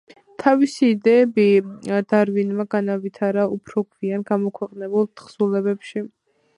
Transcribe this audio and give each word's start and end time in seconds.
თავისი 0.43 0.87
იდეები 0.93 1.45
დარვინმა 2.13 2.67
განავითარა 2.77 3.47
უფრო 3.59 3.87
გვიან 3.93 4.27
გამოქვეყნებულ 4.33 5.11
თხზულებებში. 5.21 6.09